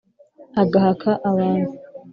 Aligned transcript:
agahaka 0.61 1.09
abantu! 1.29 1.69